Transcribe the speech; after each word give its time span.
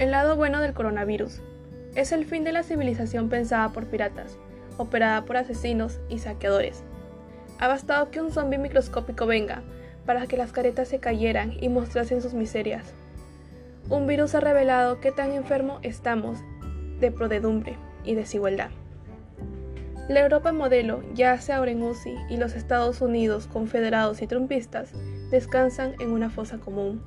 El 0.00 0.12
lado 0.12 0.34
bueno 0.34 0.62
del 0.62 0.72
coronavirus 0.72 1.42
es 1.94 2.12
el 2.12 2.24
fin 2.24 2.42
de 2.42 2.52
la 2.52 2.62
civilización 2.62 3.28
pensada 3.28 3.68
por 3.68 3.84
piratas, 3.84 4.38
operada 4.78 5.26
por 5.26 5.36
asesinos 5.36 6.00
y 6.08 6.20
saqueadores. 6.20 6.82
Ha 7.58 7.68
bastado 7.68 8.10
que 8.10 8.22
un 8.22 8.30
zombi 8.30 8.56
microscópico 8.56 9.26
venga 9.26 9.62
para 10.06 10.26
que 10.26 10.38
las 10.38 10.52
caretas 10.52 10.88
se 10.88 11.00
cayeran 11.00 11.52
y 11.60 11.68
mostrasen 11.68 12.22
sus 12.22 12.32
miserias. 12.32 12.94
Un 13.90 14.06
virus 14.06 14.34
ha 14.34 14.40
revelado 14.40 15.00
qué 15.00 15.12
tan 15.12 15.32
enfermo 15.32 15.80
estamos 15.82 16.38
de 16.98 17.10
prodedumbre 17.10 17.76
y 18.02 18.14
desigualdad. 18.14 18.70
La 20.08 20.20
Europa 20.20 20.50
modelo 20.52 21.02
yace 21.12 21.52
ahora 21.52 21.72
en 21.72 21.82
UCI 21.82 22.16
y 22.30 22.38
los 22.38 22.54
Estados 22.54 23.02
Unidos 23.02 23.48
confederados 23.48 24.22
y 24.22 24.26
trumpistas 24.26 24.92
descansan 25.30 25.92
en 26.00 26.10
una 26.10 26.30
fosa 26.30 26.56
común. 26.56 27.02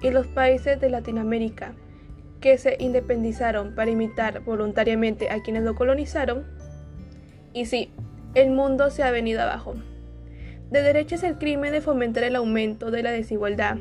Y 0.00 0.10
los 0.10 0.28
países 0.28 0.80
de 0.80 0.90
Latinoamérica 0.90 1.74
que 2.40 2.58
se 2.58 2.76
independizaron 2.78 3.74
para 3.74 3.90
imitar 3.90 4.40
voluntariamente 4.40 5.30
a 5.30 5.42
quienes 5.42 5.62
lo 5.62 5.74
colonizaron. 5.74 6.46
Y 7.52 7.66
sí, 7.66 7.92
el 8.34 8.50
mundo 8.50 8.90
se 8.90 9.02
ha 9.02 9.10
venido 9.10 9.42
abajo. 9.42 9.74
De 10.70 10.82
derecha 10.82 11.16
es 11.16 11.24
el 11.24 11.36
crimen 11.36 11.72
de 11.72 11.80
fomentar 11.80 12.22
el 12.24 12.36
aumento 12.36 12.90
de 12.90 13.02
la 13.02 13.10
desigualdad, 13.10 13.78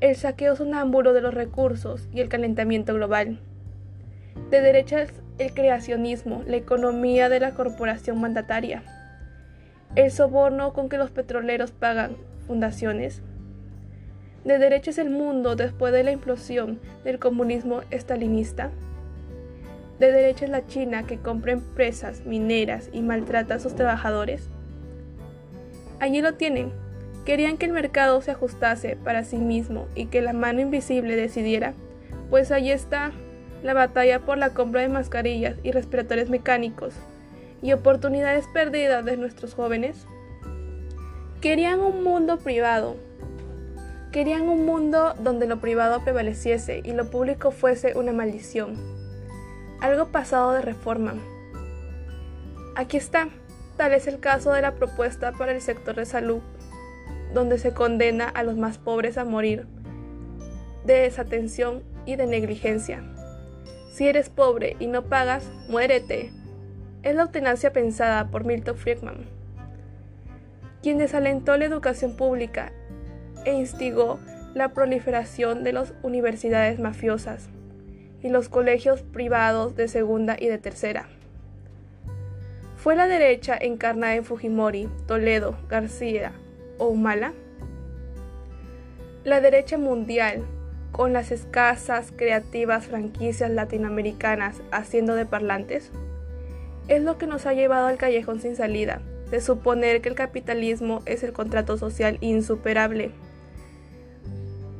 el 0.00 0.16
saqueo 0.16 0.56
sonámbulo 0.56 1.12
de 1.12 1.20
los 1.20 1.32
recursos 1.32 2.08
y 2.12 2.20
el 2.20 2.28
calentamiento 2.28 2.94
global. 2.94 3.38
De 4.50 4.60
derecha 4.60 5.02
es 5.02 5.12
el 5.38 5.54
creacionismo, 5.54 6.42
la 6.46 6.56
economía 6.56 7.28
de 7.28 7.38
la 7.38 7.54
corporación 7.54 8.20
mandataria, 8.20 8.82
el 9.94 10.10
soborno 10.10 10.72
con 10.72 10.88
que 10.88 10.98
los 10.98 11.12
petroleros 11.12 11.70
pagan 11.70 12.16
fundaciones, 12.48 13.22
de 14.44 14.58
derecha 14.58 14.90
es 14.90 14.98
el 14.98 15.10
mundo 15.10 15.54
después 15.54 15.92
de 15.92 16.02
la 16.02 16.12
implosión 16.12 16.80
del 17.04 17.18
comunismo 17.18 17.82
estalinista. 17.90 18.70
De 20.00 20.10
derecha 20.10 20.46
es 20.46 20.50
la 20.50 20.66
China 20.66 21.06
que 21.06 21.18
compra 21.18 21.52
empresas 21.52 22.26
mineras 22.26 22.90
y 22.92 23.02
maltrata 23.02 23.54
a 23.54 23.60
sus 23.60 23.76
trabajadores. 23.76 24.48
Allí 26.00 26.20
lo 26.20 26.34
tienen. 26.34 26.72
Querían 27.24 27.56
que 27.56 27.66
el 27.66 27.72
mercado 27.72 28.20
se 28.20 28.32
ajustase 28.32 28.96
para 28.96 29.22
sí 29.22 29.36
mismo 29.36 29.86
y 29.94 30.06
que 30.06 30.22
la 30.22 30.32
mano 30.32 30.60
invisible 30.60 31.14
decidiera. 31.14 31.74
Pues 32.30 32.50
allí 32.50 32.72
está 32.72 33.12
la 33.62 33.74
batalla 33.74 34.18
por 34.18 34.38
la 34.38 34.54
compra 34.54 34.80
de 34.80 34.88
mascarillas 34.88 35.56
y 35.62 35.70
respiradores 35.70 36.30
mecánicos 36.30 36.94
y 37.62 37.72
oportunidades 37.72 38.46
perdidas 38.52 39.04
de 39.04 39.16
nuestros 39.16 39.54
jóvenes. 39.54 40.04
Querían 41.40 41.78
un 41.78 42.02
mundo 42.02 42.38
privado 42.38 42.96
Querían 44.12 44.42
un 44.50 44.66
mundo 44.66 45.14
donde 45.18 45.46
lo 45.46 45.58
privado 45.58 46.04
prevaleciese 46.04 46.82
y 46.84 46.92
lo 46.92 47.08
público 47.08 47.50
fuese 47.50 47.96
una 47.96 48.12
maldición. 48.12 48.76
Algo 49.80 50.08
pasado 50.08 50.52
de 50.52 50.60
reforma. 50.60 51.14
Aquí 52.76 52.98
está. 52.98 53.30
Tal 53.78 53.94
es 53.94 54.06
el 54.06 54.20
caso 54.20 54.52
de 54.52 54.60
la 54.60 54.74
propuesta 54.74 55.32
para 55.32 55.52
el 55.52 55.62
sector 55.62 55.94
de 55.94 56.04
salud, 56.04 56.42
donde 57.32 57.56
se 57.56 57.72
condena 57.72 58.28
a 58.28 58.42
los 58.42 58.54
más 58.58 58.76
pobres 58.76 59.16
a 59.16 59.24
morir 59.24 59.66
de 60.84 61.00
desatención 61.00 61.82
y 62.04 62.16
de 62.16 62.26
negligencia. 62.26 63.02
Si 63.94 64.06
eres 64.06 64.28
pobre 64.28 64.76
y 64.78 64.88
no 64.88 65.04
pagas, 65.04 65.50
muérete. 65.70 66.32
Es 67.02 67.14
la 67.14 67.22
eutanasia 67.22 67.72
pensada 67.72 68.28
por 68.30 68.44
Milton 68.44 68.76
Friedman, 68.76 69.24
quien 70.82 70.98
desalentó 70.98 71.56
la 71.56 71.64
educación 71.64 72.14
pública 72.14 72.72
e 73.44 73.52
instigó 73.52 74.18
la 74.54 74.70
proliferación 74.70 75.64
de 75.64 75.72
las 75.72 75.94
universidades 76.02 76.78
mafiosas 76.78 77.48
y 78.22 78.28
los 78.28 78.48
colegios 78.48 79.02
privados 79.02 79.74
de 79.76 79.88
segunda 79.88 80.36
y 80.38 80.48
de 80.48 80.58
tercera. 80.58 81.08
¿Fue 82.76 82.96
la 82.96 83.06
derecha 83.06 83.56
encarnada 83.60 84.16
en 84.16 84.24
Fujimori, 84.24 84.88
Toledo, 85.06 85.56
García 85.68 86.32
o 86.78 86.88
Humala? 86.88 87.32
La 89.24 89.40
derecha 89.40 89.78
mundial, 89.78 90.44
con 90.90 91.12
las 91.12 91.30
escasas 91.30 92.12
creativas 92.14 92.86
franquicias 92.86 93.50
latinoamericanas 93.50 94.60
haciendo 94.72 95.14
de 95.14 95.26
parlantes, 95.26 95.90
es 96.88 97.02
lo 97.02 97.18
que 97.18 97.28
nos 97.28 97.46
ha 97.46 97.54
llevado 97.54 97.86
al 97.86 97.98
callejón 97.98 98.40
sin 98.40 98.56
salida, 98.56 99.00
de 99.30 99.40
suponer 99.40 100.02
que 100.02 100.08
el 100.08 100.16
capitalismo 100.16 101.02
es 101.06 101.22
el 101.22 101.32
contrato 101.32 101.78
social 101.78 102.18
insuperable 102.20 103.12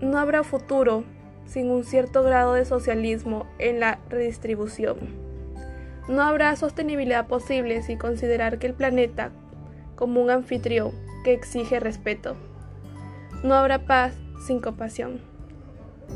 no 0.03 0.19
habrá 0.19 0.43
futuro 0.43 1.05
sin 1.47 1.71
un 1.71 1.85
cierto 1.85 2.23
grado 2.25 2.55
de 2.55 2.65
socialismo 2.65 3.47
en 3.59 3.79
la 3.79 4.01
redistribución. 4.11 4.99
No 6.09 6.23
habrá 6.23 6.55
sostenibilidad 6.57 7.29
posible 7.29 7.83
sin 7.83 7.99
considerar 7.99 8.59
que 8.59 8.67
el 8.67 8.75
planeta 8.75 9.31
como 9.95 10.21
un 10.21 10.31
anfitrión 10.31 10.91
que 11.25 11.33
exige 11.33 11.79
respeto. 11.79 12.37
No 13.45 13.55
habrá 13.55 13.87
paz 13.87 14.15
sin 14.45 14.61
compasión. 14.61 15.21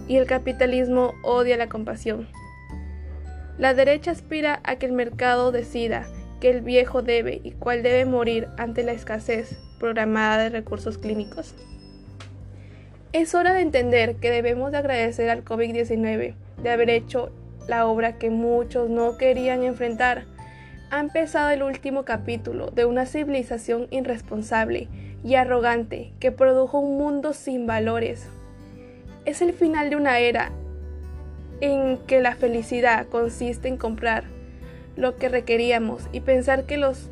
Y 0.09 0.17
el 0.17 0.27
capitalismo 0.27 1.15
odia 1.23 1.57
la 1.57 1.69
compasión. 1.69 2.27
La 3.57 3.73
derecha 3.73 4.11
aspira 4.11 4.61
a 4.65 4.77
que 4.77 4.87
el 4.87 4.93
mercado 4.93 5.53
decida 5.53 6.07
que 6.41 6.51
el 6.51 6.61
viejo 6.61 7.03
debe 7.03 7.41
y 7.45 7.53
cuál 7.53 7.85
debe 7.85 8.05
morir 8.05 8.49
ante 8.59 8.83
la 8.83 8.93
escasez 8.93 9.57
programada 9.79 10.43
de 10.43 10.51
recursos 10.51 10.99
clínicos. 10.99 11.55
Es 13.13 13.35
hora 13.35 13.55
de 13.55 13.61
entender 13.61 14.17
que 14.17 14.31
debemos 14.31 14.73
de 14.73 14.79
agradecer 14.79 15.31
al 15.31 15.45
COVID-19 15.45 16.35
de 16.63 16.71
haber 16.71 16.91
hecho 16.91 17.31
la 17.69 17.87
obra 17.87 18.19
que 18.19 18.31
muchos 18.31 18.91
no 18.91 19.17
querían 19.17 19.63
enfrentar. 19.63 20.25
Ha 20.91 21.01
empezado 21.01 21.51
el 21.51 21.63
último 21.63 22.05
capítulo 22.05 22.71
de 22.71 22.85
una 22.85 23.07
civilización 23.07 23.89
irresponsable 23.91 24.89
y 25.25 25.35
arrogante 25.35 26.13
que 26.21 26.33
produjo 26.33 26.79
un 26.79 26.99
mundo 26.99 27.33
sin 27.33 27.67
valores. 27.67 28.29
Es 29.25 29.43
el 29.43 29.53
final 29.53 29.91
de 29.91 29.97
una 29.97 30.19
era 30.19 30.53
en 31.61 31.99
que 32.07 32.21
la 32.21 32.35
felicidad 32.35 33.07
consiste 33.07 33.69
en 33.69 33.77
comprar 33.77 34.25
lo 34.97 35.17
que 35.17 35.29
requeríamos 35.29 36.09
y 36.13 36.21
pensar 36.21 36.65
que 36.65 36.77
los 36.77 37.11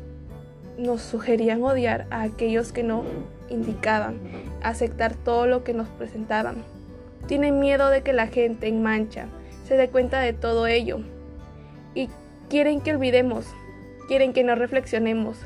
nos 0.77 1.01
sugerían 1.01 1.63
odiar 1.63 2.05
a 2.09 2.23
aquellos 2.23 2.71
que 2.71 2.83
no 2.83 3.03
indicaban, 3.49 4.19
aceptar 4.61 5.15
todo 5.15 5.47
lo 5.47 5.63
que 5.63 5.73
nos 5.73 5.87
presentaban. 5.89 6.63
Tienen 7.27 7.59
miedo 7.59 7.89
de 7.89 8.01
que 8.01 8.13
la 8.13 8.27
gente 8.27 8.67
en 8.67 8.83
mancha 8.83 9.27
se 9.67 9.77
dé 9.77 9.89
cuenta 9.89 10.19
de 10.19 10.33
todo 10.33 10.67
ello 10.67 10.99
y 11.93 12.09
quieren 12.49 12.81
que 12.81 12.91
olvidemos, 12.91 13.47
quieren 14.07 14.33
que 14.33 14.43
no 14.43 14.55
reflexionemos, 14.55 15.37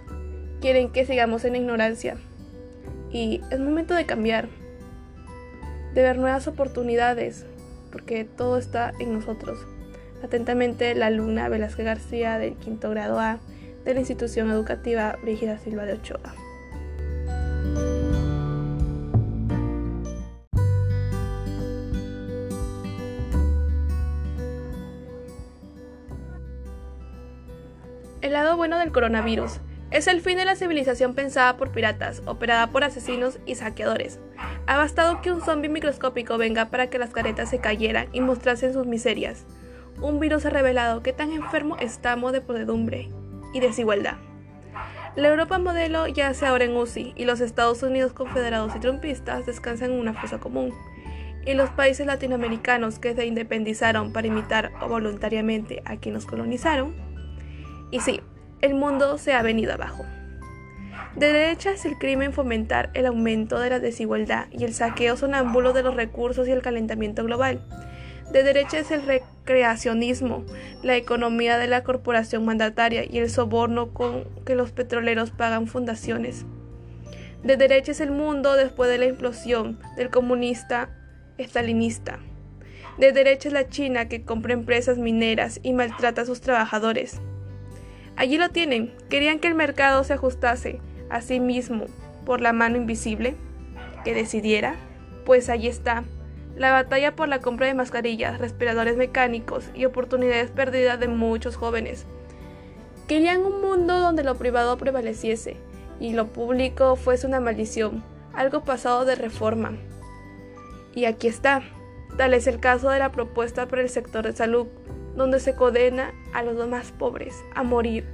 quieren 0.62 0.92
que 0.92 1.06
sigamos 1.06 1.46
en 1.46 1.56
ignorancia. 1.56 2.18
Y 3.12 3.42
es 3.50 3.60
momento 3.60 3.94
de 3.94 4.06
cambiar, 4.06 4.50
de 5.94 6.02
ver 6.02 6.18
nuevas 6.18 6.48
oportunidades, 6.48 7.46
porque 7.92 8.26
todo 8.26 8.58
está 8.58 8.94
en 9.00 9.14
nosotros. 9.14 9.60
Atentamente, 10.24 10.94
la 10.96 11.08
alumna 11.08 11.50
Velázquez 11.50 11.86
García 11.86 12.38
del 12.38 12.56
quinto 12.56 12.90
grado 12.90 13.20
A 13.20 13.40
de 13.86 13.94
la 13.94 14.02
institución 14.02 14.52
educativa 14.52 15.18
Brígida 15.22 15.58
Silva 15.58 15.86
de 15.86 15.94
Ochoa. 15.94 16.36
El 28.22 28.34
lado 28.34 28.58
bueno 28.58 28.78
del 28.78 28.92
coronavirus 28.92 29.62
es 29.92 30.08
el 30.08 30.20
fin 30.20 30.36
de 30.36 30.44
la 30.44 30.58
civilización 30.58 31.16
pensada 31.16 31.56
por 31.56 31.72
piratas, 31.72 32.22
operada 32.26 32.68
por 32.68 32.84
asesinos 32.84 33.40
y 33.46 33.56
saqueadores. 33.56 34.20
Ha 34.68 34.78
bastado 34.78 35.22
que 35.22 35.32
un 35.32 35.42
zombie 35.42 35.70
microscópico 35.70 36.38
venga 36.38 36.66
para 36.66 36.90
que 36.90 37.00
las 37.00 37.12
caretas 37.12 37.50
se 37.50 37.60
cayeran 37.60 38.10
y 38.12 38.20
mostrasen 38.20 38.74
sus 38.74 38.86
miserias. 38.86 39.46
Un 40.02 40.20
virus 40.20 40.46
ha 40.46 40.50
revelado 40.50 41.02
qué 41.02 41.14
tan 41.14 41.32
enfermo 41.32 41.78
estamos 41.80 42.34
de 42.34 42.42
podedumbre 42.42 43.10
y 43.54 43.62
desigualdad. 43.62 44.18
La 45.16 45.30
Europa 45.30 45.58
modelo 45.58 46.06
yace 46.08 46.46
ahora 46.46 46.66
en 46.66 46.76
UCI 46.76 47.14
y 47.16 47.24
los 47.24 47.40
Estados 47.40 47.82
Unidos 47.84 48.12
confederados 48.12 48.76
y 48.76 48.80
trumpistas 48.80 49.46
descansan 49.46 49.92
en 49.92 50.00
una 50.00 50.14
fosa 50.14 50.40
común. 50.40 50.74
Y 51.46 51.54
los 51.54 51.70
países 51.70 52.06
latinoamericanos 52.06 53.00
que 53.00 53.16
se 53.16 53.26
independizaron 53.26 54.12
para 54.12 54.28
imitar 54.28 54.72
voluntariamente 54.88 55.82
a 55.86 55.96
quienes 55.96 56.26
colonizaron 56.26 57.09
y 57.92 58.00
sí, 58.00 58.22
el 58.62 58.76
mundo 58.76 59.18
se 59.18 59.34
ha 59.34 59.42
venido 59.42 59.74
abajo. 59.74 60.06
De 61.16 61.34
derecha 61.34 61.72
es 61.72 61.86
el 61.86 61.98
crimen 61.98 62.34
fomentar 62.34 62.92
el 62.94 63.06
aumento 63.06 63.60
de 63.60 63.70
la 63.70 63.80
desigualdad 63.80 64.46
y 64.52 64.64
el 64.64 64.74
saqueo 64.74 65.18
sonámbulo 65.18 65.74
de 65.74 65.84
los 65.84 65.96
recursos 65.96 66.48
y 66.48 66.52
el 66.52 66.62
calentamiento 66.62 67.24
global. 67.24 67.62
De 68.32 68.44
derecha 68.44 68.78
es 68.78 68.92
el 68.92 69.02
recreacionismo, 69.06 70.46
la 70.84 70.96
economía 70.96 71.58
de 71.58 71.68
la 71.68 71.84
corporación 71.84 72.46
mandataria 72.46 73.04
y 73.10 73.18
el 73.18 73.30
soborno 73.30 73.92
con 73.92 74.26
que 74.46 74.54
los 74.54 74.72
petroleros 74.72 75.32
pagan 75.32 75.66
fundaciones. 75.66 76.46
De 77.44 77.58
derecha 77.58 77.92
es 77.92 78.02
el 78.02 78.12
mundo 78.12 78.56
después 78.56 78.90
de 78.90 79.00
la 79.00 79.06
implosión 79.06 79.80
del 79.98 80.12
comunista 80.12 80.90
estalinista. 81.38 82.20
De 83.00 83.14
derecha 83.14 83.48
es 83.48 83.54
la 83.54 83.68
China 83.68 84.10
que 84.10 84.24
compra 84.24 84.54
empresas 84.54 84.98
mineras 84.98 85.60
y 85.64 85.74
maltrata 85.74 86.22
a 86.22 86.26
sus 86.26 86.42
trabajadores. 86.42 87.20
Allí 88.20 88.38
lo 88.38 88.50
tienen, 88.50 88.92
querían 89.10 89.40
que 89.40 89.48
el 89.48 89.56
mercado 89.56 90.04
se 90.04 90.12
ajustase 90.12 90.82
a 91.10 91.22
sí 91.22 91.40
mismo 91.40 91.86
por 92.26 92.42
la 92.42 92.52
mano 92.52 92.76
invisible, 92.76 93.38
que 94.04 94.14
decidiera, 94.14 94.76
pues 95.24 95.48
allí 95.48 95.70
está, 95.70 96.04
la 96.58 96.74
batalla 96.74 97.16
por 97.16 97.30
la 97.30 97.40
compra 97.40 97.68
de 97.68 97.76
mascarillas, 97.76 98.38
respiradores 98.38 98.98
mecánicos 98.98 99.70
y 99.74 99.86
oportunidades 99.86 100.52
perdidas 100.52 101.00
de 101.00 101.08
muchos 101.08 101.56
jóvenes. 101.56 102.08
Querían 103.08 103.40
un 103.40 103.62
mundo 103.62 103.98
donde 103.98 104.26
lo 104.26 104.36
privado 104.36 104.78
prevaleciese 104.78 105.56
y 106.02 106.12
lo 106.12 106.28
público 106.28 106.98
fuese 106.98 107.26
una 107.26 107.40
maldición, 107.40 108.04
algo 108.34 108.66
pasado 108.66 109.06
de 109.06 109.16
reforma. 109.16 109.78
Y 110.94 111.06
aquí 111.06 111.30
está, 111.30 111.64
tal 112.18 112.34
es 112.34 112.48
el 112.48 112.60
caso 112.60 112.90
de 112.90 113.00
la 113.00 113.14
propuesta 113.14 113.66
para 113.70 113.82
el 113.82 113.90
sector 113.90 114.26
de 114.26 114.34
salud, 114.34 114.68
donde 115.16 115.40
se 115.40 115.56
condena 115.56 116.14
a 116.34 116.44
los 116.44 116.68
más 116.68 116.92
pobres 116.92 117.44
a 117.56 117.64
morir 117.64 118.06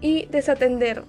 y 0.00 0.26
desatender 0.26 1.04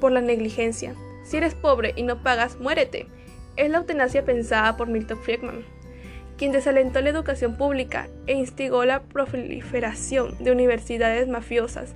por 0.00 0.12
la 0.12 0.20
negligencia. 0.20 0.94
Si 1.24 1.36
eres 1.36 1.54
pobre 1.54 1.92
y 1.96 2.02
no 2.02 2.22
pagas, 2.22 2.58
muérete. 2.58 3.06
Es 3.56 3.70
la 3.70 3.78
eutanasia 3.78 4.24
pensada 4.24 4.76
por 4.76 4.88
Milton 4.88 5.18
Friedman, 5.18 5.64
quien 6.38 6.52
desalentó 6.52 7.00
la 7.00 7.10
educación 7.10 7.56
pública 7.56 8.08
e 8.26 8.34
instigó 8.34 8.84
la 8.84 9.02
proliferación 9.02 10.36
de 10.42 10.52
universidades 10.52 11.28
mafiosas, 11.28 11.94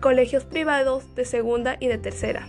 colegios 0.00 0.44
privados 0.44 1.14
de 1.14 1.24
segunda 1.24 1.76
y 1.80 1.88
de 1.88 1.98
tercera. 1.98 2.48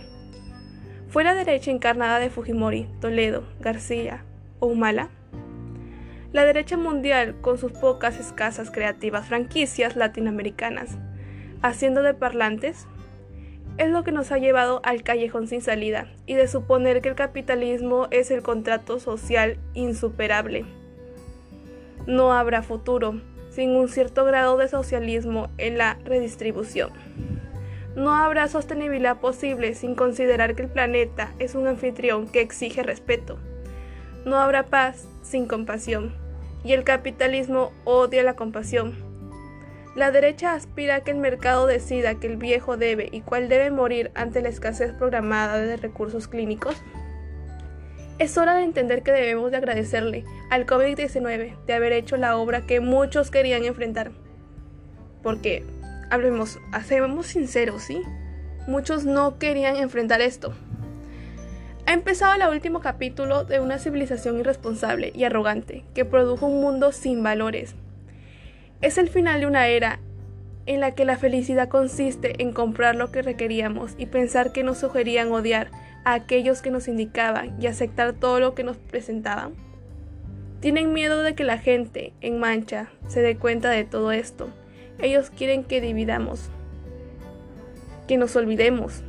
Fue 1.08 1.24
la 1.24 1.34
derecha 1.34 1.70
encarnada 1.70 2.18
de 2.18 2.30
Fujimori, 2.30 2.86
Toledo, 3.00 3.44
García 3.60 4.24
Humala 4.60 5.08
la 6.32 6.44
derecha 6.44 6.76
mundial 6.76 7.34
con 7.40 7.58
sus 7.58 7.72
pocas 7.72 8.18
escasas 8.20 8.70
creativas 8.70 9.26
franquicias 9.26 9.96
latinoamericanas, 9.96 10.96
haciendo 11.62 12.02
de 12.02 12.14
parlantes, 12.14 12.86
es 13.78 13.90
lo 13.90 14.04
que 14.04 14.12
nos 14.12 14.30
ha 14.30 14.38
llevado 14.38 14.80
al 14.84 15.02
callejón 15.02 15.48
sin 15.48 15.62
salida 15.62 16.08
y 16.26 16.34
de 16.34 16.48
suponer 16.48 17.00
que 17.00 17.08
el 17.08 17.14
capitalismo 17.14 18.08
es 18.10 18.30
el 18.30 18.42
contrato 18.42 19.00
social 19.00 19.58
insuperable. 19.74 20.64
No 22.06 22.32
habrá 22.32 22.62
futuro 22.62 23.20
sin 23.50 23.70
un 23.70 23.88
cierto 23.88 24.24
grado 24.24 24.56
de 24.56 24.68
socialismo 24.68 25.48
en 25.58 25.78
la 25.78 25.98
redistribución. 26.04 26.90
No 27.96 28.14
habrá 28.14 28.48
sostenibilidad 28.48 29.18
posible 29.18 29.74
sin 29.74 29.94
considerar 29.94 30.54
que 30.54 30.62
el 30.62 30.68
planeta 30.68 31.32
es 31.38 31.54
un 31.54 31.66
anfitrión 31.66 32.28
que 32.28 32.40
exige 32.40 32.82
respeto. 32.82 33.38
No 34.24 34.36
habrá 34.36 34.64
paz 34.64 35.08
sin 35.22 35.46
compasión, 35.46 36.14
y 36.62 36.72
el 36.72 36.84
capitalismo 36.84 37.72
odia 37.84 38.22
la 38.22 38.34
compasión. 38.34 39.10
La 39.96 40.10
derecha 40.10 40.54
aspira 40.54 40.96
a 40.96 41.00
que 41.00 41.10
el 41.10 41.16
mercado 41.16 41.66
decida 41.66 42.14
que 42.14 42.26
el 42.26 42.36
viejo 42.36 42.76
debe 42.76 43.08
y 43.10 43.22
cuál 43.22 43.48
debe 43.48 43.70
morir 43.70 44.12
ante 44.14 44.40
la 44.40 44.48
escasez 44.48 44.92
programada 44.92 45.58
de 45.58 45.76
recursos 45.76 46.28
clínicos. 46.28 46.76
Es 48.18 48.36
hora 48.38 48.54
de 48.54 48.62
entender 48.62 49.02
que 49.02 49.10
debemos 49.10 49.50
de 49.50 49.56
agradecerle 49.56 50.24
al 50.50 50.66
COVID-19 50.66 51.56
de 51.66 51.72
haber 51.72 51.92
hecho 51.92 52.16
la 52.18 52.36
obra 52.36 52.66
que 52.66 52.80
muchos 52.80 53.30
querían 53.30 53.64
enfrentar. 53.64 54.12
Porque, 55.22 55.64
hablemos, 56.10 56.58
hacemos 56.70 57.26
sinceros, 57.26 57.82
¿sí? 57.82 58.02
Muchos 58.68 59.06
no 59.06 59.38
querían 59.38 59.76
enfrentar 59.76 60.20
esto. 60.20 60.52
Ha 61.90 61.92
empezado 61.92 62.34
el 62.34 62.48
último 62.48 62.78
capítulo 62.78 63.42
de 63.42 63.58
una 63.58 63.80
civilización 63.80 64.38
irresponsable 64.38 65.10
y 65.12 65.24
arrogante 65.24 65.82
que 65.92 66.04
produjo 66.04 66.46
un 66.46 66.60
mundo 66.60 66.92
sin 66.92 67.20
valores. 67.24 67.74
Es 68.80 68.96
el 68.96 69.08
final 69.08 69.40
de 69.40 69.46
una 69.46 69.66
era 69.66 69.98
en 70.66 70.78
la 70.78 70.94
que 70.94 71.04
la 71.04 71.18
felicidad 71.18 71.68
consiste 71.68 72.40
en 72.40 72.52
comprar 72.52 72.94
lo 72.94 73.10
que 73.10 73.22
requeríamos 73.22 73.96
y 73.98 74.06
pensar 74.06 74.52
que 74.52 74.62
nos 74.62 74.78
sugerían 74.78 75.32
odiar 75.32 75.72
a 76.04 76.14
aquellos 76.14 76.62
que 76.62 76.70
nos 76.70 76.86
indicaban 76.86 77.60
y 77.60 77.66
aceptar 77.66 78.12
todo 78.12 78.38
lo 78.38 78.54
que 78.54 78.62
nos 78.62 78.76
presentaban. 78.76 79.54
Tienen 80.60 80.92
miedo 80.92 81.24
de 81.24 81.34
que 81.34 81.42
la 81.42 81.58
gente 81.58 82.12
en 82.20 82.38
mancha 82.38 82.88
se 83.08 83.20
dé 83.20 83.36
cuenta 83.36 83.68
de 83.68 83.82
todo 83.82 84.12
esto. 84.12 84.48
Ellos 85.00 85.30
quieren 85.30 85.64
que 85.64 85.80
dividamos, 85.80 86.50
que 88.06 88.16
nos 88.16 88.36
olvidemos, 88.36 89.02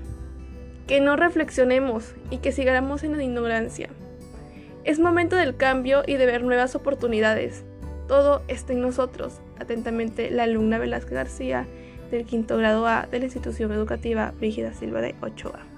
que 0.91 0.99
no 0.99 1.15
reflexionemos 1.15 2.15
y 2.31 2.39
que 2.39 2.51
sigamos 2.51 3.05
en 3.05 3.15
la 3.15 3.23
ignorancia. 3.23 3.88
Es 4.83 4.99
momento 4.99 5.38
del 5.38 5.55
cambio 5.55 6.03
y 6.05 6.15
de 6.15 6.25
ver 6.25 6.43
nuevas 6.43 6.75
oportunidades. 6.75 7.63
Todo 8.09 8.41
está 8.49 8.73
en 8.73 8.81
nosotros. 8.81 9.39
Atentamente, 9.57 10.29
la 10.31 10.43
alumna 10.43 10.79
Velázquez 10.79 11.13
García 11.13 11.65
del 12.11 12.25
quinto 12.25 12.57
grado 12.57 12.85
A 12.88 13.07
de 13.09 13.19
la 13.19 13.23
institución 13.23 13.71
educativa 13.71 14.33
Brígida 14.38 14.73
Silva 14.73 14.99
de 14.99 15.15
Ochoa. 15.21 15.70